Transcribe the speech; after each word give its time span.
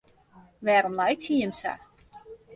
Wêrom 0.65 0.95
laitsje 0.99 1.33
jimme 1.39 1.57
sa? 1.61 1.73